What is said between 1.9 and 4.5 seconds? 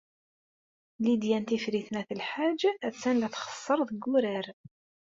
n At Lḥaǧ attan la txeṣṣer deg wurar.